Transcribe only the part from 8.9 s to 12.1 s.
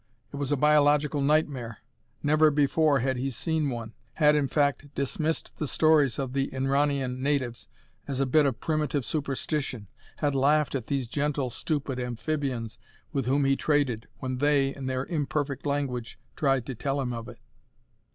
superstition, had laughed at these gentle, stupid